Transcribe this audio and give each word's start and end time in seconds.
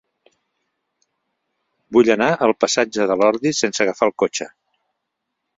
Vull 1.97 2.09
anar 2.15 2.29
al 2.47 2.55
passatge 2.65 3.07
de 3.13 3.21
l'Ordi 3.23 3.55
sense 3.61 3.85
agafar 3.87 4.11
el 4.13 4.17
cotxe. 4.25 4.49